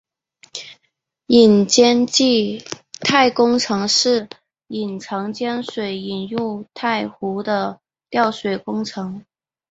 [1.27, 2.65] 引江济
[3.01, 4.27] 太工程是
[4.65, 9.23] 引长江水进入太湖的调水工程。